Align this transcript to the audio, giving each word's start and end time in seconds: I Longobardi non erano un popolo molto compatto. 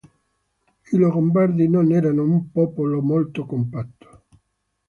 I 0.89 0.97
Longobardi 0.97 1.67
non 1.69 1.91
erano 1.91 2.23
un 2.23 2.49
popolo 2.49 3.03
molto 3.03 3.45
compatto. 3.45 4.19